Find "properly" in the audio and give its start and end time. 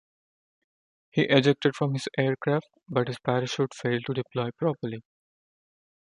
4.57-5.03